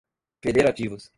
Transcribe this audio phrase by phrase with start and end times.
[0.41, 1.09] federativos